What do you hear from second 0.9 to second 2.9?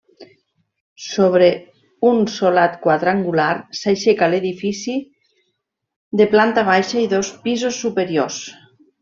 Sobre un solat